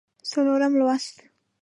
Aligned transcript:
څلورم 0.29 0.73
لوست 0.79 1.15